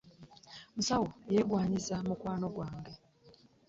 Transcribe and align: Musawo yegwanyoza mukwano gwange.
Musawo 0.75 1.05
yegwanyoza 1.33 1.95
mukwano 2.07 2.47
gwange. 2.55 2.91